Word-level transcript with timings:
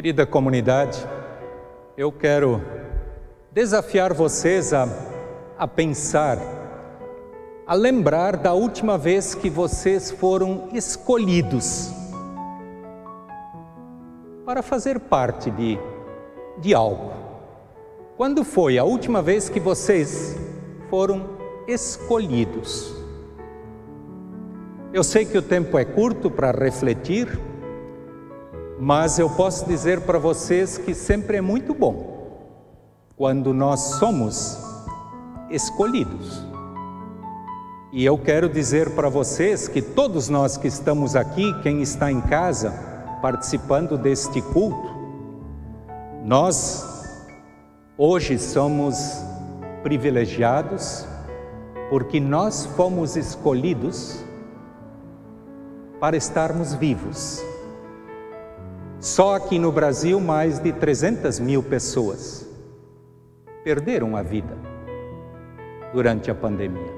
Querida 0.00 0.24
comunidade, 0.24 0.98
eu 1.94 2.10
quero 2.10 2.62
desafiar 3.52 4.14
vocês 4.14 4.72
a, 4.72 4.88
a 5.58 5.68
pensar, 5.68 6.38
a 7.66 7.74
lembrar 7.74 8.38
da 8.38 8.54
última 8.54 8.96
vez 8.96 9.34
que 9.34 9.50
vocês 9.50 10.10
foram 10.10 10.70
escolhidos 10.72 11.92
para 14.46 14.62
fazer 14.62 15.00
parte 15.00 15.50
de, 15.50 15.78
de 16.62 16.72
algo. 16.72 17.12
Quando 18.16 18.42
foi 18.42 18.78
a 18.78 18.84
última 18.84 19.20
vez 19.20 19.50
que 19.50 19.60
vocês 19.60 20.34
foram 20.88 21.28
escolhidos? 21.68 22.90
Eu 24.94 25.04
sei 25.04 25.26
que 25.26 25.36
o 25.36 25.42
tempo 25.42 25.78
é 25.78 25.84
curto 25.84 26.30
para 26.30 26.52
refletir, 26.52 27.38
mas 28.80 29.18
eu 29.18 29.28
posso 29.28 29.66
dizer 29.66 30.00
para 30.00 30.18
vocês 30.18 30.78
que 30.78 30.94
sempre 30.94 31.36
é 31.36 31.40
muito 31.42 31.74
bom 31.74 32.18
quando 33.14 33.52
nós 33.52 33.78
somos 33.98 34.58
escolhidos. 35.50 36.42
E 37.92 38.02
eu 38.02 38.16
quero 38.16 38.48
dizer 38.48 38.94
para 38.94 39.10
vocês 39.10 39.68
que 39.68 39.82
todos 39.82 40.30
nós 40.30 40.56
que 40.56 40.66
estamos 40.66 41.14
aqui, 41.14 41.52
quem 41.60 41.82
está 41.82 42.10
em 42.10 42.22
casa 42.22 42.72
participando 43.20 43.98
deste 43.98 44.40
culto, 44.40 44.88
nós 46.24 46.82
hoje 47.98 48.38
somos 48.38 49.22
privilegiados 49.82 51.06
porque 51.90 52.18
nós 52.18 52.64
fomos 52.64 53.14
escolhidos 53.14 54.24
para 56.00 56.16
estarmos 56.16 56.72
vivos. 56.72 57.49
Só 59.00 59.34
aqui 59.36 59.58
no 59.58 59.72
Brasil, 59.72 60.20
mais 60.20 60.58
de 60.58 60.74
300 60.74 61.40
mil 61.40 61.62
pessoas 61.62 62.46
perderam 63.64 64.14
a 64.14 64.22
vida 64.22 64.54
durante 65.94 66.30
a 66.30 66.34
pandemia. 66.34 66.92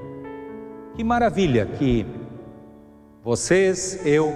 Que 0.95 1.03
maravilha 1.03 1.65
que 1.65 2.05
vocês, 3.23 4.05
eu, 4.05 4.33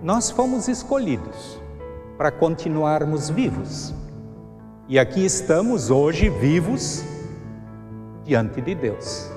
nós 0.00 0.30
fomos 0.30 0.68
escolhidos 0.68 1.60
para 2.16 2.30
continuarmos 2.30 3.28
vivos. 3.28 3.92
E 4.88 4.96
aqui 4.96 5.24
estamos 5.24 5.90
hoje 5.90 6.28
vivos 6.28 7.02
diante 8.22 8.60
de 8.60 8.76
Deus. 8.76 9.28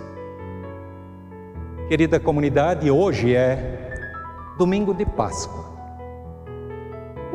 Querida 1.87 2.19
comunidade, 2.19 2.91
hoje 2.91 3.35
é 3.35 3.89
domingo 4.55 4.93
de 4.93 5.03
Páscoa 5.03 5.74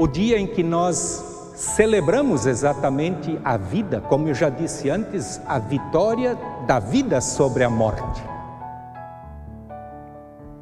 o 0.01 0.09
dia 0.09 0.39
em 0.39 0.47
que 0.47 0.63
nós 0.63 1.53
celebramos 1.55 2.47
exatamente 2.47 3.39
a 3.45 3.59
vida, 3.59 4.01
como 4.01 4.29
eu 4.29 4.35
já 4.35 4.49
disse 4.49 4.89
antes, 4.89 5.39
a 5.47 5.59
vitória 5.59 6.39
da 6.67 6.79
vida 6.79 7.21
sobre 7.21 7.65
a 7.65 7.69
morte. 7.69 8.23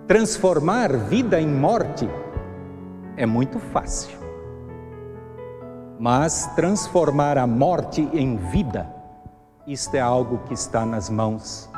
Transformar 0.08 0.92
vida 0.92 1.40
em 1.40 1.46
morte 1.46 2.10
é 3.16 3.24
muito 3.24 3.60
fácil, 3.60 4.18
mas 6.00 6.46
transformar 6.56 7.38
a 7.38 7.46
morte 7.46 8.08
em 8.12 8.34
vida, 8.34 8.92
isto 9.68 9.94
é 9.94 10.00
algo 10.00 10.38
que 10.48 10.54
está 10.54 10.84
nas 10.84 11.08
mãos 11.08 11.70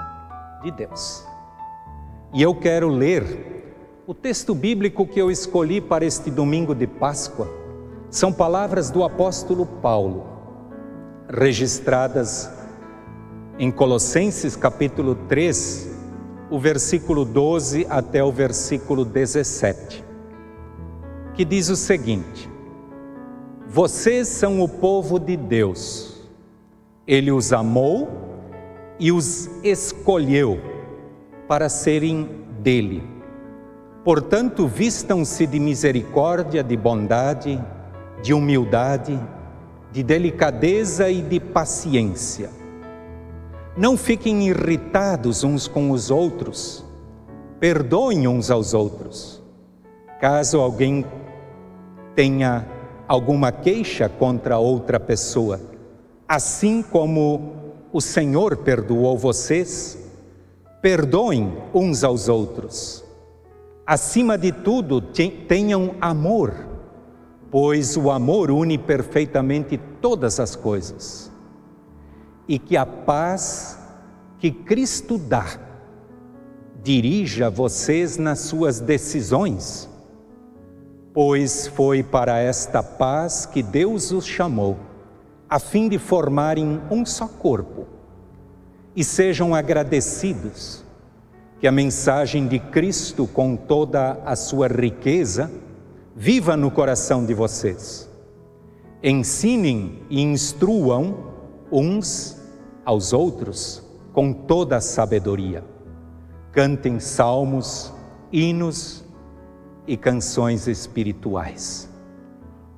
de 0.62 0.70
Deus. 0.70 1.26
E 2.32 2.40
eu 2.40 2.54
quero 2.54 2.88
ler 2.88 3.59
o 4.10 4.14
texto 4.14 4.56
bíblico 4.56 5.06
que 5.06 5.20
eu 5.20 5.30
escolhi 5.30 5.80
para 5.80 6.04
este 6.04 6.32
domingo 6.32 6.74
de 6.74 6.84
Páscoa 6.84 7.48
são 8.10 8.32
palavras 8.32 8.90
do 8.90 9.04
apóstolo 9.04 9.64
Paulo, 9.64 10.26
registradas 11.28 12.50
em 13.56 13.70
Colossenses 13.70 14.56
capítulo 14.56 15.14
3, 15.28 15.96
o 16.50 16.58
versículo 16.58 17.24
12 17.24 17.86
até 17.88 18.20
o 18.20 18.32
versículo 18.32 19.04
17, 19.04 20.04
que 21.32 21.44
diz 21.44 21.68
o 21.68 21.76
seguinte: 21.76 22.50
Vocês 23.68 24.26
são 24.26 24.60
o 24.60 24.68
povo 24.68 25.20
de 25.20 25.36
Deus, 25.36 26.28
Ele 27.06 27.30
os 27.30 27.52
amou 27.52 28.08
e 28.98 29.12
os 29.12 29.48
escolheu 29.62 30.58
para 31.46 31.68
serem 31.68 32.28
dele 32.60 33.19
Portanto, 34.04 34.66
vistam-se 34.66 35.46
de 35.46 35.60
misericórdia, 35.60 36.64
de 36.64 36.76
bondade, 36.76 37.62
de 38.22 38.32
humildade, 38.32 39.20
de 39.92 40.02
delicadeza 40.02 41.10
e 41.10 41.20
de 41.20 41.38
paciência. 41.38 42.48
Não 43.76 43.96
fiquem 43.96 44.48
irritados 44.48 45.44
uns 45.44 45.68
com 45.68 45.90
os 45.90 46.10
outros, 46.10 46.84
perdoem 47.58 48.26
uns 48.26 48.50
aos 48.50 48.72
outros. 48.72 49.42
Caso 50.18 50.60
alguém 50.60 51.04
tenha 52.14 52.66
alguma 53.06 53.52
queixa 53.52 54.08
contra 54.08 54.58
outra 54.58 54.98
pessoa, 54.98 55.60
assim 56.26 56.82
como 56.82 57.54
o 57.92 58.00
Senhor 58.00 58.56
perdoou 58.58 59.18
vocês, 59.18 59.98
perdoem 60.80 61.52
uns 61.74 62.02
aos 62.02 62.28
outros. 62.28 63.09
Acima 63.90 64.38
de 64.38 64.52
tudo, 64.52 65.00
tenham 65.00 65.96
amor, 66.00 66.54
pois 67.50 67.96
o 67.96 68.08
amor 68.08 68.48
une 68.48 68.78
perfeitamente 68.78 69.76
todas 70.00 70.38
as 70.38 70.54
coisas. 70.54 71.28
E 72.46 72.56
que 72.56 72.76
a 72.76 72.86
paz 72.86 73.80
que 74.38 74.52
Cristo 74.52 75.18
dá 75.18 75.44
dirija 76.80 77.50
vocês 77.50 78.16
nas 78.16 78.38
suas 78.38 78.78
decisões, 78.78 79.88
pois 81.12 81.66
foi 81.66 82.04
para 82.04 82.38
esta 82.38 82.84
paz 82.84 83.44
que 83.44 83.60
Deus 83.60 84.12
os 84.12 84.24
chamou, 84.24 84.76
a 85.48 85.58
fim 85.58 85.88
de 85.88 85.98
formarem 85.98 86.80
um 86.92 87.04
só 87.04 87.26
corpo. 87.26 87.88
E 88.94 89.02
sejam 89.02 89.52
agradecidos 89.52 90.84
que 91.60 91.66
a 91.66 91.72
mensagem 91.72 92.48
de 92.48 92.58
Cristo, 92.58 93.26
com 93.26 93.54
toda 93.54 94.12
a 94.24 94.34
sua 94.34 94.66
riqueza, 94.66 95.50
viva 96.16 96.56
no 96.56 96.70
coração 96.70 97.26
de 97.26 97.34
vocês. 97.34 98.08
Ensinem 99.02 100.00
e 100.08 100.22
instruam 100.22 101.32
uns 101.70 102.40
aos 102.82 103.12
outros 103.12 103.82
com 104.14 104.32
toda 104.32 104.78
a 104.78 104.80
sabedoria. 104.80 105.62
Cantem 106.50 106.98
salmos, 106.98 107.92
hinos 108.32 109.04
e 109.86 109.98
canções 109.98 110.66
espirituais. 110.66 111.90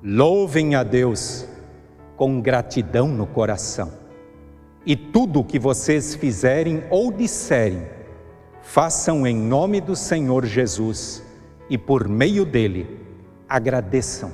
Louvem 0.03 0.75
a 0.75 0.83
Deus 0.83 1.47
com 2.17 2.41
gratidão 2.41 3.07
no 3.07 3.25
coração. 3.25 3.91
E 4.85 4.97
tudo 4.97 5.39
o 5.39 5.43
que 5.43 5.57
vocês 5.57 6.13
fizerem 6.15 6.83
ou 6.89 7.11
disserem, 7.11 7.87
façam 8.63 9.27
em 9.27 9.35
nome 9.35 9.79
do 9.81 9.95
Senhor 9.95 10.45
Jesus 10.45 11.21
e 11.69 11.77
por 11.77 12.07
meio 12.07 12.45
dele 12.45 12.99
agradeçam 13.47 14.31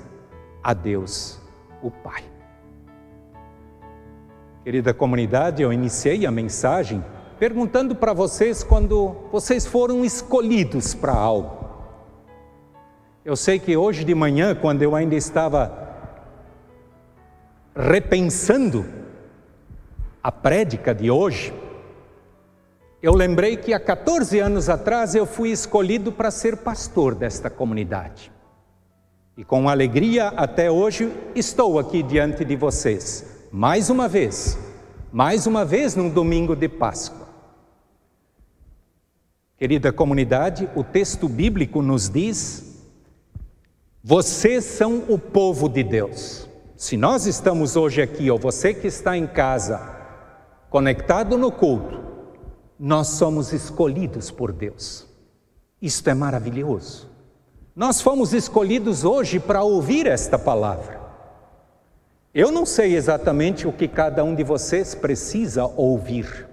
a 0.64 0.74
Deus, 0.74 1.40
o 1.82 1.90
Pai. 1.90 2.24
Querida 4.64 4.94
comunidade, 4.94 5.64
eu 5.64 5.74
iniciei 5.74 6.26
a 6.26 6.31
mensagem 6.31 7.04
perguntando 7.40 7.96
para 7.96 8.14
vocês 8.14 8.64
quando 8.64 9.16
vocês 9.31 9.66
foram 9.66 10.06
escolhidos 10.06 10.94
para 10.94 11.14
algo. 11.14 11.58
Eu 13.25 13.36
sei 13.36 13.58
que 13.58 13.75
hoje 13.75 14.04
de 14.04 14.14
manhã, 14.14 14.54
quando 14.54 14.84
eu 14.84 14.96
ainda 14.96 15.16
estava 15.16 15.90
repensando 17.75 18.86
a 20.22 20.32
prédica 20.32 20.94
de 20.94 21.10
hoje, 21.10 21.54
eu 23.01 23.13
lembrei 23.13 23.56
que 23.56 23.74
há 23.74 23.80
14 23.80 24.40
anos 24.40 24.68
atrás 24.68 25.16
eu 25.16 25.25
fui 25.25 25.51
escolhido 25.51 26.12
para 26.12 26.30
ser 26.30 26.57
pastor 26.57 27.16
desta 27.16 27.50
comunidade. 27.50 28.31
E 29.38 29.44
com 29.44 29.69
alegria 29.69 30.28
até 30.28 30.69
hoje 30.69 31.10
estou 31.34 31.80
aqui 31.80 32.04
diante 32.04 32.44
de 32.44 32.57
vocês, 32.57 33.48
mais 33.51 33.90
uma 33.90 34.07
vez, 34.07 34.57
mais 35.13 35.48
uma 35.48 35.63
vez 35.63 35.96
num 35.96 36.10
domingo 36.10 36.56
de 36.57 36.68
Páscoa. 36.68 37.30
Querida 39.57 39.94
comunidade, 39.94 40.69
o 40.75 40.84
texto 40.84 41.30
bíblico 41.30 41.81
nos 41.81 42.10
diz: 42.10 42.84
vocês 44.04 44.66
são 44.66 45.06
o 45.07 45.18
povo 45.18 45.69
de 45.69 45.84
Deus. 45.84 46.50
Se 46.75 46.98
nós 46.98 47.25
estamos 47.25 47.78
hoje 47.78 48.01
aqui, 48.01 48.30
ou 48.30 48.38
você 48.38 48.74
que 48.74 48.88
está 48.88 49.16
em 49.16 49.28
casa, 49.28 49.98
conectado 50.69 51.38
no 51.38 51.51
culto, 51.51 52.09
nós 52.80 53.08
somos 53.10 53.52
escolhidos 53.52 54.31
por 54.31 54.54
Deus. 54.54 55.06
Isto 55.81 56.10
é 56.10 56.14
maravilhoso. 56.14 57.10
Nós 57.76 58.00
fomos 58.00 58.34
escolhidos 58.34 59.04
hoje 59.04 59.40
para 59.40 59.62
ouvir 59.64 60.08
esta 60.08 60.40
palavra. 60.40 61.00
Eu 62.34 62.52
não 62.52 62.66
sei 62.66 62.96
exatamente 62.96 63.68
o 63.68 63.74
que 63.74 63.88
cada 63.88 64.24
um 64.24 64.34
de 64.34 64.44
vocês 64.44 64.96
precisa 64.96 65.66
ouvir, 65.66 66.48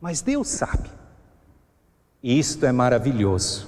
mas 0.00 0.20
Deus 0.20 0.48
sabe. 0.48 0.90
Isto 2.22 2.66
é 2.66 2.72
maravilhoso. 2.72 3.66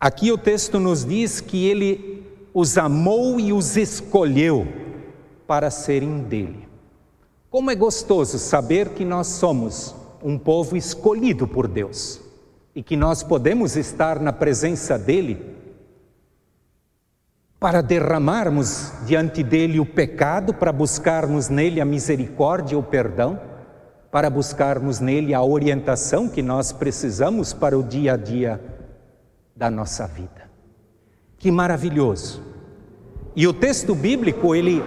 Aqui 0.00 0.32
o 0.32 0.38
texto 0.38 0.80
nos 0.80 1.04
diz 1.04 1.40
que 1.40 1.66
Ele 1.66 2.26
os 2.54 2.78
amou 2.78 3.38
e 3.38 3.52
os 3.52 3.76
escolheu 3.76 4.66
para 5.46 5.70
serem 5.70 6.20
dele. 6.20 6.68
Como 7.50 7.70
é 7.70 7.74
gostoso 7.74 8.38
saber 8.38 8.90
que 8.90 9.04
nós 9.04 9.26
somos 9.26 9.94
um 10.22 10.38
povo 10.38 10.76
escolhido 10.76 11.46
por 11.46 11.68
Deus 11.68 12.20
e 12.74 12.82
que 12.82 12.96
nós 12.96 13.22
podemos 13.22 13.76
estar 13.76 14.20
na 14.20 14.32
presença 14.32 14.98
dele 14.98 15.56
para 17.58 17.80
derramarmos 17.80 18.92
diante 19.04 19.42
dele 19.42 19.80
o 19.80 19.86
pecado, 19.86 20.54
para 20.54 20.72
buscarmos 20.72 21.48
nele 21.48 21.80
a 21.80 21.84
misericórdia 21.84 22.78
o 22.78 22.82
perdão, 22.82 23.40
para 24.12 24.30
buscarmos 24.30 25.00
nele 25.00 25.34
a 25.34 25.42
orientação 25.42 26.28
que 26.28 26.40
nós 26.40 26.72
precisamos 26.72 27.52
para 27.52 27.76
o 27.76 27.82
dia 27.82 28.14
a 28.14 28.16
dia 28.16 28.60
da 29.56 29.68
nossa 29.70 30.06
vida. 30.06 30.48
Que 31.36 31.50
maravilhoso! 31.50 32.42
E 33.34 33.46
o 33.46 33.52
texto 33.52 33.94
bíblico, 33.94 34.54
ele 34.54 34.82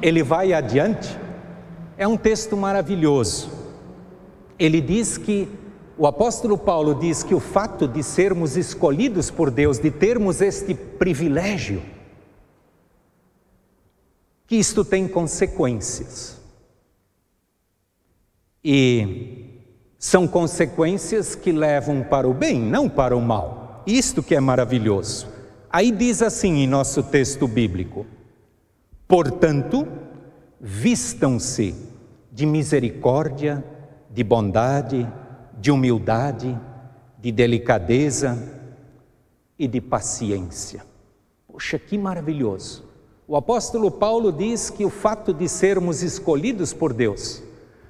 ele 0.00 0.22
vai 0.22 0.52
adiante. 0.52 1.18
É 1.96 2.06
um 2.08 2.16
texto 2.16 2.56
maravilhoso. 2.56 3.50
Ele 4.58 4.80
diz 4.80 5.16
que 5.16 5.48
o 5.96 6.06
apóstolo 6.06 6.58
Paulo 6.58 6.94
diz 6.94 7.22
que 7.22 7.34
o 7.34 7.40
fato 7.40 7.86
de 7.86 8.02
sermos 8.02 8.56
escolhidos 8.56 9.30
por 9.30 9.50
Deus, 9.50 9.78
de 9.78 9.90
termos 9.90 10.40
este 10.40 10.74
privilégio, 10.74 11.82
que 14.46 14.56
isto 14.56 14.84
tem 14.84 15.06
consequências. 15.06 16.36
E 18.62 19.62
são 19.98 20.26
consequências 20.26 21.34
que 21.34 21.52
levam 21.52 22.02
para 22.02 22.28
o 22.28 22.34
bem, 22.34 22.60
não 22.60 22.88
para 22.88 23.16
o 23.16 23.20
mal. 23.20 23.82
Isto 23.86 24.22
que 24.22 24.34
é 24.34 24.40
maravilhoso. 24.40 25.28
Aí 25.70 25.92
diz 25.92 26.22
assim 26.22 26.58
em 26.58 26.66
nosso 26.66 27.02
texto 27.02 27.46
bíblico: 27.46 28.04
Portanto, 29.06 29.86
vistam-se 30.66 31.74
de 32.32 32.46
misericórdia, 32.46 33.62
de 34.10 34.24
bondade, 34.24 35.06
de 35.60 35.70
humildade, 35.70 36.58
de 37.18 37.30
delicadeza 37.30 38.38
e 39.58 39.68
de 39.68 39.78
paciência. 39.78 40.82
Poxa, 41.46 41.78
que 41.78 41.98
maravilhoso! 41.98 42.82
O 43.28 43.36
apóstolo 43.36 43.90
Paulo 43.90 44.32
diz 44.32 44.70
que 44.70 44.86
o 44.86 44.90
fato 44.90 45.34
de 45.34 45.50
sermos 45.50 46.02
escolhidos 46.02 46.72
por 46.72 46.94
Deus 46.94 47.42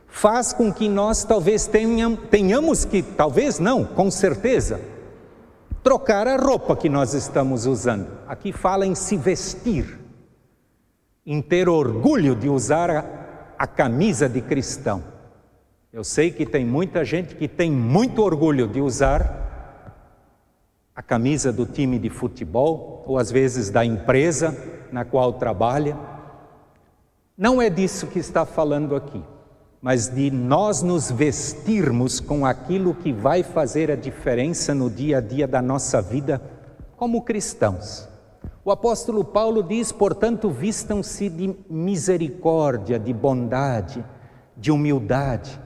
faz 0.08 0.52
com 0.52 0.72
que 0.72 0.88
nós 0.88 1.22
talvez 1.22 1.70
tenhamos 2.28 2.84
que, 2.84 3.02
talvez 3.02 3.60
não, 3.60 3.84
com 3.84 4.10
certeza, 4.10 4.80
trocar 5.80 6.26
a 6.26 6.36
roupa 6.36 6.76
que 6.76 6.88
nós 6.88 7.14
estamos 7.14 7.66
usando. 7.66 8.08
Aqui 8.26 8.52
fala 8.52 8.84
em 8.84 8.96
se 8.96 9.16
vestir, 9.16 10.03
em 11.26 11.40
ter 11.40 11.68
orgulho 11.68 12.34
de 12.34 12.48
usar 12.48 12.90
a, 12.90 13.04
a 13.58 13.66
camisa 13.66 14.28
de 14.28 14.40
cristão. 14.40 15.02
Eu 15.92 16.02
sei 16.04 16.30
que 16.30 16.44
tem 16.44 16.64
muita 16.64 17.04
gente 17.04 17.34
que 17.36 17.46
tem 17.46 17.70
muito 17.70 18.20
orgulho 18.20 18.66
de 18.66 18.80
usar 18.80 19.44
a 20.94 21.02
camisa 21.02 21.52
do 21.52 21.66
time 21.66 21.98
de 21.98 22.10
futebol 22.10 23.04
ou 23.06 23.18
às 23.18 23.30
vezes 23.30 23.70
da 23.70 23.84
empresa 23.84 24.56
na 24.92 25.04
qual 25.04 25.32
trabalha. 25.34 25.96
Não 27.36 27.60
é 27.60 27.68
disso 27.68 28.06
que 28.06 28.18
está 28.18 28.44
falando 28.44 28.94
aqui, 28.94 29.22
mas 29.80 30.08
de 30.08 30.30
nós 30.30 30.82
nos 30.82 31.10
vestirmos 31.10 32.20
com 32.20 32.46
aquilo 32.46 32.94
que 32.94 33.12
vai 33.12 33.42
fazer 33.42 33.90
a 33.90 33.96
diferença 33.96 34.74
no 34.74 34.88
dia 34.88 35.18
a 35.18 35.20
dia 35.20 35.48
da 35.48 35.60
nossa 35.60 36.00
vida 36.00 36.40
como 36.96 37.22
cristãos. 37.22 38.08
O 38.64 38.70
apóstolo 38.70 39.22
Paulo 39.22 39.62
diz, 39.62 39.92
portanto, 39.92 40.48
vistam-se 40.48 41.28
de 41.28 41.54
misericórdia, 41.68 42.98
de 42.98 43.12
bondade, 43.12 44.02
de 44.56 44.70
humildade, 44.70 45.60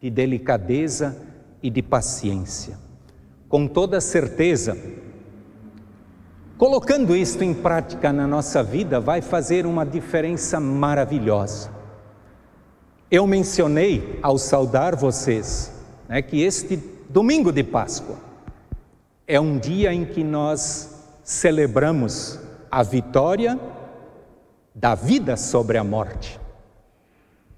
de 0.00 0.10
delicadeza 0.10 1.16
e 1.62 1.70
de 1.70 1.80
paciência. 1.80 2.76
Com 3.48 3.68
toda 3.68 4.00
certeza, 4.00 4.76
colocando 6.58 7.14
isto 7.14 7.44
em 7.44 7.54
prática 7.54 8.12
na 8.12 8.26
nossa 8.26 8.60
vida, 8.60 8.98
vai 8.98 9.20
fazer 9.20 9.64
uma 9.64 9.86
diferença 9.86 10.58
maravilhosa. 10.58 11.70
Eu 13.08 13.24
mencionei 13.24 14.18
ao 14.20 14.36
saudar 14.36 14.96
vocês 14.96 15.72
né, 16.08 16.20
que 16.20 16.42
este 16.42 16.76
domingo 17.08 17.52
de 17.52 17.62
Páscoa 17.62 18.16
é 19.28 19.38
um 19.38 19.58
dia 19.58 19.94
em 19.94 20.04
que 20.04 20.24
nós 20.24 20.91
celebramos 21.22 22.38
a 22.70 22.82
vitória 22.82 23.58
da 24.74 24.94
vida 24.94 25.36
sobre 25.36 25.78
a 25.78 25.84
morte 25.84 26.42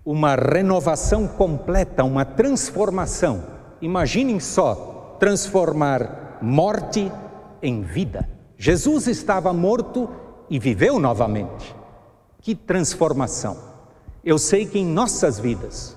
uma 0.05 0.35
renovação 0.35 1.27
completa, 1.27 2.05
uma 2.05 2.25
transformação. 2.25 3.43
Imaginem 3.81 4.39
só 4.39 5.17
transformar 5.19 6.39
morte 6.43 7.11
em 7.63 7.81
vida. 7.83 8.29
Jesus 8.59 9.07
estava 9.07 9.53
morto 9.53 10.09
e 10.51 10.59
viveu 10.59 10.99
novamente. 10.99 11.75
Que 12.41 12.55
transformação! 12.55 13.57
Eu 14.23 14.39
sei 14.39 14.67
que 14.67 14.79
em 14.79 14.87
nossas 14.87 15.39
vidas 15.39 15.97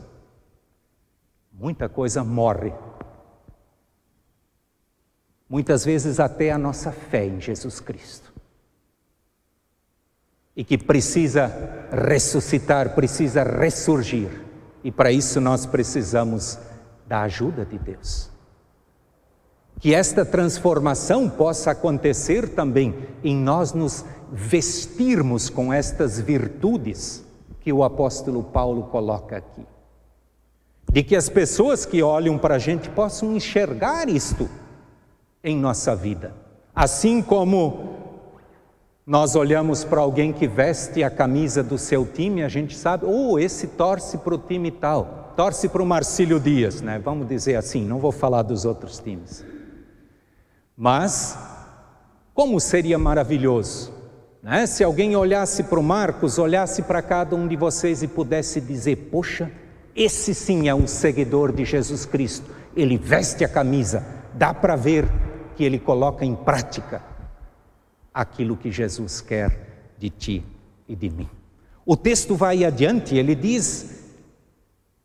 muita 1.51 1.89
coisa 1.89 2.23
morre. 2.23 2.73
Muitas 5.49 5.85
vezes 5.85 6.19
até 6.19 6.51
a 6.51 6.57
nossa 6.57 6.91
fé 6.91 7.25
em 7.25 7.39
Jesus 7.39 7.79
Cristo 7.79 8.33
e 10.57 10.63
que 10.63 10.75
precisa 10.75 11.53
ressuscitar, 11.91 12.95
precisa 12.95 13.43
ressurgir. 13.43 14.27
E 14.83 14.91
para 14.91 15.11
isso 15.11 15.39
nós 15.39 15.67
precisamos 15.67 16.57
da 17.07 17.21
ajuda 17.21 17.63
de 17.63 17.77
Deus. 17.77 18.31
Que 19.79 19.93
esta 19.93 20.25
transformação 20.25 21.29
possa 21.29 21.71
acontecer 21.71 22.49
também 22.49 23.07
em 23.23 23.35
nós 23.35 23.71
nos 23.71 24.03
vestirmos 24.31 25.47
com 25.47 25.71
estas 25.71 26.19
virtudes 26.19 27.23
que 27.61 27.71
o 27.71 27.83
apóstolo 27.83 28.43
Paulo 28.43 28.83
coloca 28.87 29.37
aqui. 29.37 29.63
De 30.91 31.03
que 31.03 31.15
as 31.15 31.29
pessoas 31.29 31.85
que 31.85 32.01
olham 32.01 32.35
para 32.35 32.55
a 32.55 32.59
gente 32.59 32.89
possam 32.89 33.35
enxergar 33.35 34.09
isto 34.09 34.49
em 35.43 35.57
nossa 35.57 35.95
vida. 35.95 36.33
Assim 36.75 37.21
como 37.21 37.97
nós 39.05 39.35
olhamos 39.35 39.83
para 39.83 40.01
alguém 40.01 40.33
que 40.33 40.47
veste 40.47 41.03
a 41.03 41.09
camisa 41.09 41.63
do 41.63 41.77
seu 41.77 42.05
time, 42.05 42.43
a 42.43 42.49
gente 42.49 42.75
sabe, 42.75 43.05
oh, 43.07 43.39
esse 43.39 43.67
torce 43.67 44.17
para 44.17 44.35
o 44.35 44.37
time 44.37 44.69
tal, 44.69 45.33
torce 45.35 45.69
para 45.69 45.81
o 45.81 45.85
Marcílio 45.85 46.39
Dias, 46.39 46.81
né? 46.81 46.99
Vamos 46.99 47.27
dizer 47.27 47.55
assim, 47.55 47.85
não 47.85 47.99
vou 47.99 48.11
falar 48.11 48.41
dos 48.41 48.65
outros 48.65 48.99
times. 48.99 49.45
Mas, 50.75 51.37
como 52.33 52.59
seria 52.59 52.97
maravilhoso, 52.97 53.97
né? 54.43 54.65
Se 54.65 54.83
alguém 54.83 55.15
olhasse 55.15 55.63
para 55.63 55.79
o 55.79 55.83
Marcos, 55.83 56.37
olhasse 56.37 56.81
para 56.83 57.01
cada 57.01 57.35
um 57.35 57.47
de 57.47 57.55
vocês 57.55 58.03
e 58.03 58.07
pudesse 58.07 58.61
dizer: 58.61 59.09
Poxa, 59.11 59.51
esse 59.95 60.33
sim 60.33 60.69
é 60.69 60.75
um 60.75 60.87
seguidor 60.87 61.51
de 61.51 61.65
Jesus 61.65 62.05
Cristo, 62.05 62.49
ele 62.75 62.97
veste 62.97 63.43
a 63.43 63.49
camisa, 63.49 64.05
dá 64.33 64.53
para 64.53 64.75
ver 64.75 65.05
que 65.57 65.63
ele 65.63 65.79
coloca 65.79 66.23
em 66.23 66.35
prática 66.35 67.01
aquilo 68.13 68.55
que 68.55 68.71
Jesus 68.71 69.19
quer 69.19 69.95
de 69.97 70.11
ti 70.11 70.45
e 70.87 70.95
de 70.95 71.09
mim. 71.09 71.27
O 71.83 71.97
texto 71.97 72.35
vai 72.35 72.63
adiante, 72.63 73.15
ele 73.15 73.33
diz: 73.33 74.03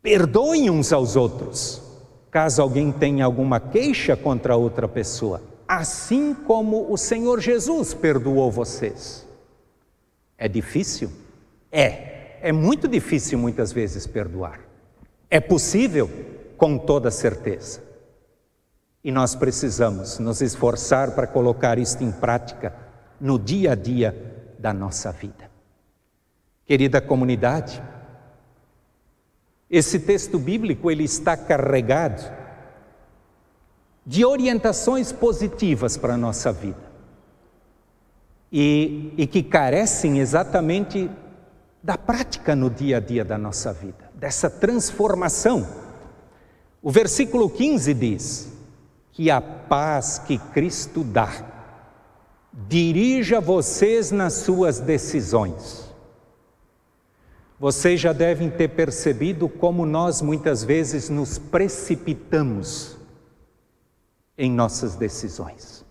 perdoem 0.02 0.68
uns 0.68 0.92
aos 0.92 1.16
outros, 1.16 1.82
caso 2.30 2.61
alguém 2.61 2.92
tenha 2.92 3.25
alguma 3.25 3.59
queixa 3.59 4.14
contra 4.14 4.54
outra 4.54 4.87
pessoa, 4.87 5.42
assim 5.66 6.35
como 6.35 6.92
o 6.92 6.99
Senhor 6.99 7.40
Jesus 7.40 7.94
perdoou 7.94 8.50
vocês. 8.50 9.26
É 10.37 10.49
difícil? 10.49 11.11
É, 11.71 12.37
é 12.42 12.52
muito 12.52 12.87
difícil 12.87 13.38
muitas 13.38 13.73
vezes 13.73 14.06
perdoar. 14.06 14.61
É 15.30 15.40
possível? 15.40 16.11
Com 16.59 16.76
toda 16.76 17.11
certeza. 17.11 17.92
E 19.04 19.11
nós 19.11 19.35
precisamos 19.35 20.18
nos 20.18 20.40
esforçar 20.40 21.12
para 21.12 21.26
colocar 21.26 21.78
isto 21.78 22.04
em 22.04 22.12
prática 22.12 22.75
no 23.21 23.38
dia 23.38 23.73
a 23.73 23.75
dia 23.75 24.54
da 24.59 24.73
nossa 24.73 25.11
vida. 25.11 25.50
Querida 26.64 27.00
comunidade, 27.00 27.82
esse 29.68 29.99
texto 29.99 30.38
bíblico 30.38 30.90
ele 30.90 31.04
está 31.04 31.37
carregado 31.37 32.23
de 34.06 34.25
orientações 34.25 35.11
positivas 35.12 35.97
para 35.97 36.14
a 36.14 36.18
nossa 36.18 36.52
vida. 36.52 36.92
e, 38.52 39.14
e 39.16 39.26
que 39.26 39.42
carecem 39.42 40.18
exatamente 40.18 41.11
da 41.82 41.97
prática 41.97 42.54
no 42.54 42.68
dia 42.68 42.99
a 42.99 43.00
dia 43.00 43.25
da 43.25 43.38
nossa 43.38 43.73
vida, 43.73 44.11
dessa 44.14 44.50
transformação. 44.50 45.66
O 46.82 46.90
versículo 46.90 47.49
15 47.49 47.94
diz 47.94 48.51
que 49.12 49.31
a 49.31 49.40
paz 49.40 50.19
que 50.19 50.38
Cristo 50.38 51.04
dá 51.04 51.31
dirija 52.52 53.40
vocês 53.40 54.11
nas 54.11 54.35
suas 54.35 54.81
decisões. 54.81 55.90
Vocês 57.59 58.00
já 58.00 58.12
devem 58.12 58.50
ter 58.50 58.69
percebido 58.69 59.49
como 59.49 59.87
nós 59.87 60.21
muitas 60.21 60.64
vezes 60.64 61.09
nos 61.09 61.38
precipitamos 61.38 62.97
em 64.37 64.50
nossas 64.50 64.97
decisões. 64.97 65.85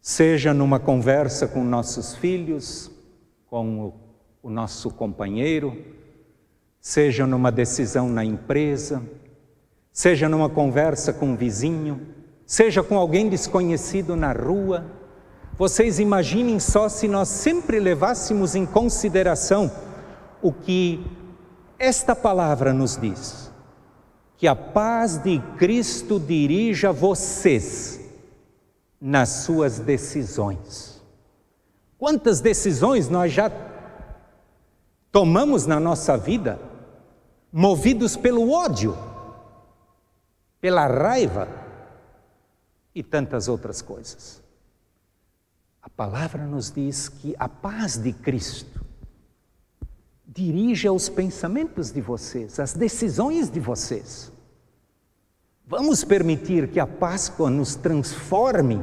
Seja 0.00 0.54
numa 0.54 0.78
conversa 0.78 1.48
com 1.48 1.64
nossos 1.64 2.14
filhos, 2.14 2.90
com 3.46 3.92
o 4.42 4.48
nosso 4.48 4.90
companheiro, 4.90 5.76
seja 6.80 7.26
numa 7.26 7.50
decisão 7.50 8.08
na 8.08 8.24
empresa, 8.24 9.02
seja 9.92 10.28
numa 10.28 10.48
conversa 10.48 11.12
com 11.12 11.26
um 11.26 11.36
vizinho, 11.36 12.00
seja 12.46 12.82
com 12.82 12.96
alguém 12.96 13.28
desconhecido 13.28 14.16
na 14.16 14.32
rua. 14.32 14.84
Vocês 15.56 15.98
imaginem 15.98 16.58
só 16.58 16.88
se 16.88 17.06
nós 17.06 17.28
sempre 17.28 17.78
levássemos 17.78 18.54
em 18.54 18.64
consideração 18.64 19.70
o 20.42 20.52
que 20.52 21.04
esta 21.78 22.14
palavra 22.14 22.72
nos 22.72 22.96
diz: 22.96 23.50
que 24.36 24.46
a 24.46 24.56
paz 24.56 25.18
de 25.18 25.38
Cristo 25.58 26.18
dirija 26.18 26.92
vocês 26.92 28.00
nas 29.00 29.28
suas 29.28 29.78
decisões. 29.78 31.00
Quantas 31.98 32.40
decisões 32.40 33.08
nós 33.08 33.32
já 33.32 33.50
tomamos 35.12 35.66
na 35.66 35.78
nossa 35.78 36.16
vida 36.16 36.58
movidos 37.52 38.16
pelo 38.16 38.52
ódio, 38.52 38.96
pela 40.60 40.86
raiva 40.86 41.48
e 42.94 43.02
tantas 43.02 43.48
outras 43.48 43.80
coisas. 43.80 44.42
A 45.82 45.88
palavra 45.88 46.44
nos 46.44 46.70
diz 46.70 47.08
que 47.08 47.34
a 47.38 47.48
paz 47.48 47.96
de 47.96 48.12
Cristo 48.12 48.84
dirija 50.26 50.92
os 50.92 51.08
pensamentos 51.08 51.90
de 51.90 52.00
vocês, 52.00 52.60
as 52.60 52.74
decisões 52.74 53.50
de 53.50 53.58
vocês. 53.58 54.30
Vamos 55.66 56.04
permitir 56.04 56.68
que 56.68 56.78
a 56.78 56.86
Páscoa 56.86 57.48
nos 57.48 57.74
transforme, 57.74 58.80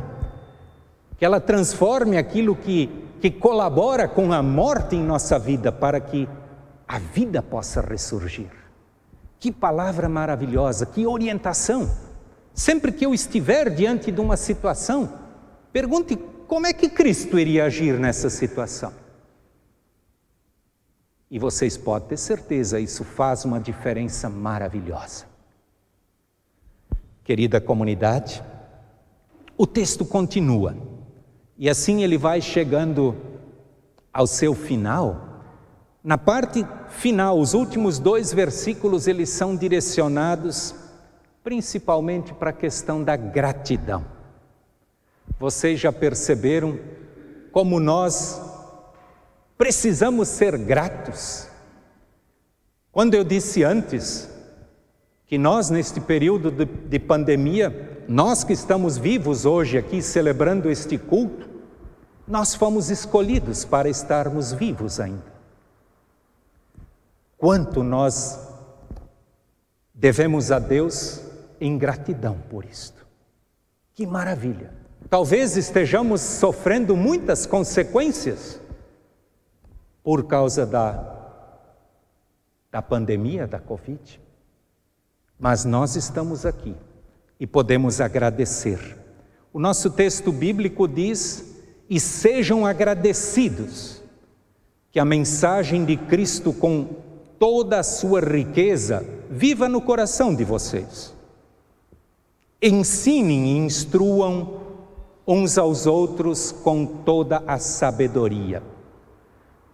que 1.17 1.25
ela 1.25 1.39
transforme 1.39 2.17
aquilo 2.17 2.55
que, 2.55 2.89
que 3.22 3.29
colabora 3.29 4.07
com 4.07 4.31
a 4.34 4.41
morte 4.41 4.96
em 4.96 5.03
nossa 5.03 5.38
vida, 5.38 5.72
para 5.72 6.00
que 6.00 6.27
a 6.88 6.98
vida 6.98 7.41
possa 7.41 7.81
ressurgir. 7.81 8.66
Que 9.39 9.51
palavra 9.51 10.10
maravilhosa, 10.10 10.86
que 10.86 11.06
orientação. 11.06 11.89
Sempre 12.53 12.91
que 12.91 13.06
eu 13.06 13.13
estiver 13.13 13.70
diante 13.70 14.12
de 14.12 14.20
uma 14.20 14.36
situação, 14.36 15.13
pergunte 15.72 16.17
como 16.48 16.65
é 16.65 16.74
que 16.74 16.89
Cristo 16.89 17.38
iria 17.38 17.65
agir 17.65 18.00
nessa 18.00 18.29
situação. 18.29 18.91
E 21.29 21.38
vocês 21.38 21.77
podem 21.77 22.10
ter 22.10 22.17
certeza, 22.17 22.79
isso 22.79 23.03
faz 23.03 23.44
uma 23.44 23.60
diferença 23.60 24.29
maravilhosa. 24.29 25.25
Querida 27.24 27.60
comunidade, 27.60 28.41
o 29.58 29.67
texto 29.67 30.06
continua, 30.06 30.77
e 31.58 31.70
assim 31.70 32.01
ele 32.01 32.17
vai 32.17 32.39
chegando 32.39 33.15
ao 34.13 34.25
seu 34.25 34.56
final 34.56 35.26
na 36.07 36.17
parte 36.17 36.65
final, 36.87 37.37
os 37.37 37.53
últimos 37.53 37.99
dois 37.99 38.31
versículos, 38.31 39.07
eles 39.07 39.27
são 39.29 39.57
direcionados 39.57 40.73
principalmente 41.43 42.33
para 42.33 42.51
a 42.51 42.53
questão 42.53 43.03
da 43.03 43.17
gratidão. 43.17 44.05
Vocês 45.37 45.77
já 45.77 45.91
perceberam 45.91 46.79
como 47.51 47.77
nós 47.77 48.41
precisamos 49.57 50.29
ser 50.29 50.57
gratos? 50.57 51.49
Quando 52.89 53.13
eu 53.13 53.25
disse 53.25 53.65
antes 53.65 54.29
que 55.25 55.37
nós, 55.37 55.69
neste 55.69 55.99
período 55.99 56.49
de, 56.49 56.63
de 56.63 56.99
pandemia, 56.99 58.05
nós 58.07 58.45
que 58.45 58.53
estamos 58.53 58.97
vivos 58.97 59.45
hoje 59.45 59.77
aqui 59.77 60.01
celebrando 60.01 60.71
este 60.71 60.97
culto, 60.97 61.49
nós 62.25 62.55
fomos 62.55 62.89
escolhidos 62.89 63.65
para 63.65 63.89
estarmos 63.89 64.53
vivos 64.53 65.01
ainda. 65.01 65.37
Quanto 67.38 67.84
nós 67.84 68.39
devemos 69.94 70.51
a 70.51 70.60
Deus 70.60 71.22
em 71.62 71.77
gratidão 71.77 72.38
por 72.50 72.65
isto. 72.65 73.06
Que 73.94 74.06
maravilha! 74.06 74.74
Talvez 75.10 75.56
estejamos 75.56 76.22
sofrendo 76.22 76.96
muitas 76.96 77.46
consequências 77.46 78.60
por 80.03 80.25
causa 80.25 80.65
da, 80.65 81.29
da 82.72 82.82
pandemia 82.82 83.48
da 83.48 83.60
Covid, 83.60 84.20
mas 85.39 85.63
nós 85.63 85.96
estamos 85.96 86.46
aqui 86.46 86.75
e 87.39 87.46
podemos 87.46 88.01
agradecer. 88.01 88.98
O 89.53 89.60
nosso 89.60 89.91
texto 89.91 90.32
bíblico 90.32 90.88
diz: 90.88 91.56
e 91.89 92.00
sejam 92.00 92.65
agradecidos, 92.65 94.01
que 94.91 95.00
a 95.00 95.06
mensagem 95.06 95.86
de 95.86 95.96
Cristo 95.96 96.51
com 96.51 96.96
toda 97.39 97.79
a 97.79 97.84
sua 97.84 98.20
riqueza 98.20 99.06
viva 99.29 99.67
no 99.67 99.82
coração 99.82 100.34
de 100.34 100.44
vocês. 100.44 101.13
Ensinem 102.62 103.48
e 103.48 103.58
instruam 103.58 104.62
uns 105.27 105.58
aos 105.58 105.86
outros 105.86 106.51
com 106.51 106.86
toda 106.86 107.44
a 107.46 107.60
sabedoria. 107.60 108.63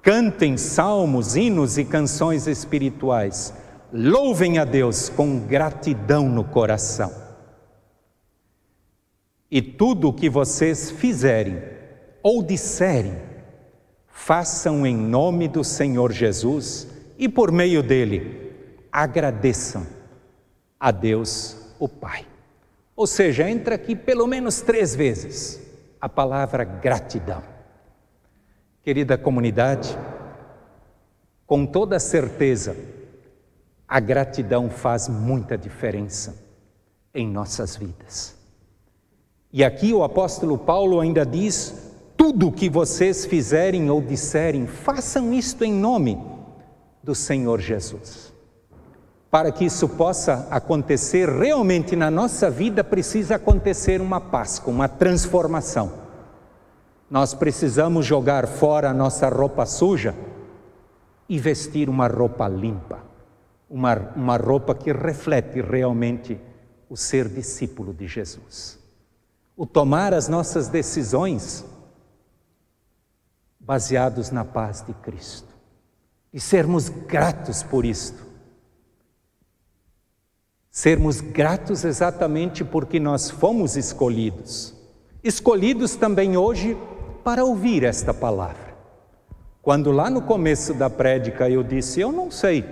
Cantem 0.02 0.58
salmos, 0.58 1.36
hinos 1.36 1.78
e 1.78 1.86
canções 1.86 2.48
espirituais. 2.48 3.54
Louvem 3.92 4.58
a 4.58 4.66
Deus 4.66 5.08
com 5.08 5.40
gratidão 5.40 6.28
no 6.28 6.44
coração. 6.44 7.12
E 9.50 9.62
tudo 9.62 10.10
o 10.10 10.14
que 10.14 10.30
vocês 10.30 10.90
fizerem 10.90 11.62
ou 12.24 12.42
disserem, 12.42 13.16
façam 14.08 14.86
em 14.86 14.96
nome 14.98 15.48
do 15.48 15.64
Senhor 15.64 16.12
Jesus 16.12 16.88
e 17.18 17.30
por 17.30 17.52
meio 17.52 17.82
dele 17.84 18.52
agradeçam 18.92 19.86
a 20.80 20.92
Deus 20.92 21.58
o 21.80 21.88
Pai. 21.88 22.26
Ou 22.96 23.08
seja, 23.08 23.50
entra 23.50 23.76
aqui 23.76 23.96
pelo 23.96 24.28
menos 24.28 24.62
três 24.62 24.94
vezes 24.96 25.62
a 26.00 26.08
palavra 26.08 26.64
gratidão. 26.64 27.42
Querida 28.84 29.18
comunidade, 29.18 29.98
com 31.48 31.66
toda 31.66 32.00
certeza, 32.00 32.76
a 33.88 34.00
gratidão 34.00 34.70
faz 34.70 35.08
muita 35.08 35.58
diferença 35.58 36.44
em 37.14 37.28
nossas 37.28 37.76
vidas. 37.76 38.36
E 39.52 39.64
aqui 39.64 39.94
o 39.94 40.04
apóstolo 40.04 40.58
Paulo 40.58 41.00
ainda 41.00 41.26
diz: 41.26 41.92
tudo 42.18 42.52
que 42.52 42.70
vocês 42.70 43.26
fizerem 43.26 43.90
ou 43.90 44.02
disserem, 44.02 44.68
façam 44.68 45.34
isto 45.34 45.64
em 45.64 45.72
nome 45.72 46.33
do 47.04 47.14
Senhor 47.14 47.60
Jesus. 47.60 48.32
Para 49.30 49.52
que 49.52 49.66
isso 49.66 49.90
possa 49.90 50.48
acontecer 50.50 51.28
realmente 51.28 51.96
na 51.96 52.10
nossa 52.10 52.50
vida, 52.50 52.84
precisa 52.84 53.36
acontecer 53.36 54.00
uma 54.00 54.22
Páscoa, 54.22 54.74
uma 54.74 54.88
transformação. 54.88 55.92
Nós 57.10 57.34
precisamos 57.34 58.06
jogar 58.06 58.48
fora 58.48 58.90
a 58.90 58.94
nossa 58.94 59.28
roupa 59.28 59.66
suja 59.66 60.16
e 61.28 61.38
vestir 61.38 61.90
uma 61.90 62.08
roupa 62.08 62.48
limpa, 62.48 63.00
uma, 63.70 63.96
uma 64.16 64.38
roupa 64.38 64.74
que 64.74 64.94
reflete 64.94 65.62
realmente 65.62 66.40
o 66.90 66.96
ser 66.96 67.28
discípulo 67.28 67.94
de 67.94 68.08
Jesus. 68.08 68.80
O 69.58 69.66
tomar 69.66 70.14
as 70.14 70.28
nossas 70.28 70.68
decisões 70.68 71.66
baseados 73.60 74.30
na 74.30 74.46
paz 74.46 74.84
de 74.86 74.94
Cristo 74.94 75.53
e 76.34 76.40
sermos 76.40 76.90
gratos 76.90 77.62
por 77.62 77.86
isto. 77.86 78.24
Sermos 80.72 81.22
gratos 81.22 81.86
exatamente 81.86 82.64
porque 82.64 83.00
nós 83.00 83.30
fomos 83.30 83.78
escolhidos. 83.78 84.74
Escolhidos 85.24 85.96
também 85.96 86.36
hoje 86.36 86.76
para 87.24 87.46
ouvir 87.46 87.84
esta 87.84 88.14
palavra. 88.14 88.74
Quando 89.62 89.92
lá 89.92 90.10
no 90.10 90.24
começo 90.24 90.74
da 90.74 90.90
prédica 90.90 91.48
eu 91.48 91.64
disse: 91.64 92.02
Eu 92.02 92.12
não 92.12 92.32
sei 92.32 92.66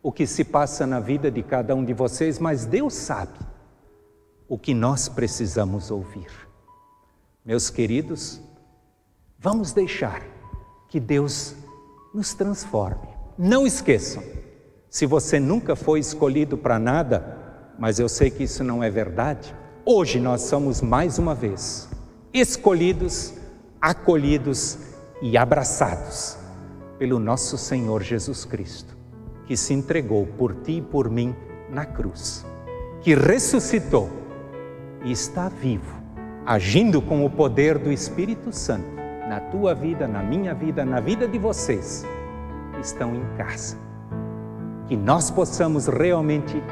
o 0.00 0.12
que 0.12 0.26
se 0.26 0.44
passa 0.44 0.86
na 0.86 1.00
vida 1.00 1.30
de 1.30 1.42
cada 1.42 1.74
um 1.74 1.84
de 1.84 1.92
vocês, 1.92 2.38
mas 2.38 2.64
Deus 2.64 2.94
sabe 2.94 3.38
o 4.48 4.56
que 4.56 4.72
nós 4.72 5.08
precisamos 5.08 5.90
ouvir. 5.90 6.30
Meus 7.44 7.68
queridos, 7.68 8.40
vamos 9.36 9.72
deixar 9.72 10.22
que 10.88 11.00
Deus 11.00 11.56
nos 12.16 12.32
transforme. 12.32 13.08
Não 13.36 13.66
esqueçam, 13.66 14.22
se 14.88 15.04
você 15.04 15.38
nunca 15.38 15.76
foi 15.76 16.00
escolhido 16.00 16.56
para 16.56 16.78
nada, 16.78 17.36
mas 17.78 17.98
eu 17.98 18.08
sei 18.08 18.30
que 18.30 18.44
isso 18.44 18.64
não 18.64 18.82
é 18.82 18.88
verdade, 18.88 19.54
hoje 19.84 20.18
nós 20.18 20.40
somos 20.40 20.80
mais 20.80 21.18
uma 21.18 21.34
vez 21.34 21.90
escolhidos, 22.32 23.34
acolhidos 23.78 24.78
e 25.20 25.36
abraçados 25.36 26.38
pelo 26.98 27.18
nosso 27.18 27.58
Senhor 27.58 28.02
Jesus 28.02 28.46
Cristo, 28.46 28.96
que 29.46 29.54
se 29.54 29.74
entregou 29.74 30.26
por 30.26 30.54
ti 30.54 30.78
e 30.78 30.82
por 30.82 31.10
mim 31.10 31.36
na 31.70 31.84
cruz, 31.84 32.46
que 33.02 33.14
ressuscitou 33.14 34.08
e 35.04 35.12
está 35.12 35.50
vivo, 35.50 36.00
agindo 36.46 37.02
com 37.02 37.26
o 37.26 37.30
poder 37.30 37.76
do 37.76 37.92
Espírito 37.92 38.52
Santo 38.54 38.95
na 39.28 39.40
tua 39.40 39.74
vida, 39.74 40.06
na 40.06 40.22
minha 40.22 40.54
vida, 40.54 40.84
na 40.84 41.00
vida 41.00 41.26
de 41.26 41.38
vocês 41.38 42.04
estão 42.80 43.14
em 43.14 43.24
casa. 43.36 43.76
Que 44.86 44.96
nós 44.96 45.30
possamos 45.30 45.88
realmente 45.88 46.62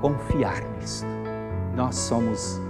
confiar 0.00 0.62
nisto. 0.78 1.06
Nós 1.76 1.96
somos 1.96 2.60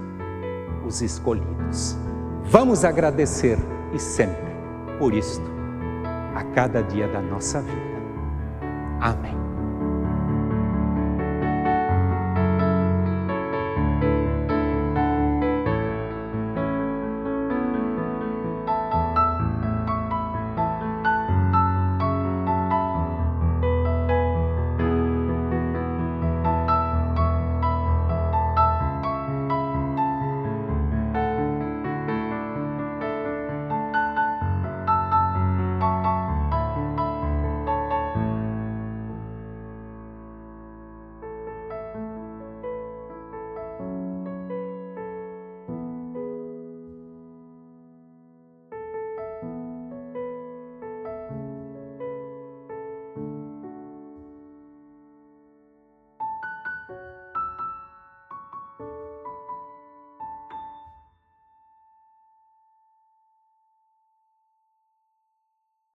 os 0.87 1.00
escolhidos. 1.00 1.97
Vamos 2.45 2.85
agradecer 2.85 3.59
e 3.93 3.99
sempre 3.99 4.52
por 4.99 5.14
isto, 5.14 5.45
a 6.35 6.45
cada 6.55 6.83
dia 6.83 7.09
da 7.09 7.21
nossa 7.21 7.61
vida. 7.61 7.93
Amém. 9.00 9.51